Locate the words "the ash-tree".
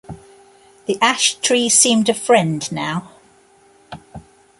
0.87-1.69